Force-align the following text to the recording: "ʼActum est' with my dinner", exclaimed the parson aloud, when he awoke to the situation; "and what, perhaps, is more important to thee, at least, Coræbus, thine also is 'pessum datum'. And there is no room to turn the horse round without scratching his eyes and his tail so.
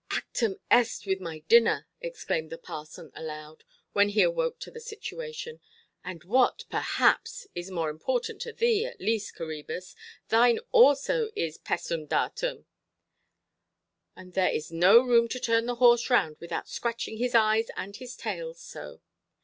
"ʼActum 0.09 0.55
est' 0.71 1.05
with 1.07 1.21
my 1.21 1.43
dinner", 1.47 1.85
exclaimed 2.01 2.49
the 2.49 2.57
parson 2.57 3.11
aloud, 3.13 3.63
when 3.93 4.09
he 4.09 4.23
awoke 4.23 4.57
to 4.57 4.71
the 4.71 4.79
situation; 4.79 5.59
"and 6.03 6.23
what, 6.23 6.65
perhaps, 6.71 7.45
is 7.53 7.69
more 7.69 7.91
important 7.91 8.41
to 8.41 8.51
thee, 8.51 8.83
at 8.83 8.99
least, 8.99 9.35
Coræbus, 9.35 9.93
thine 10.27 10.57
also 10.71 11.29
is 11.35 11.59
'pessum 11.59 12.07
datum'. 12.07 12.65
And 14.15 14.33
there 14.33 14.49
is 14.49 14.71
no 14.71 15.01
room 15.03 15.27
to 15.27 15.39
turn 15.39 15.67
the 15.67 15.75
horse 15.75 16.09
round 16.09 16.37
without 16.39 16.67
scratching 16.67 17.17
his 17.17 17.35
eyes 17.35 17.69
and 17.77 17.95
his 17.97 18.15
tail 18.15 18.55
so. 18.55 19.01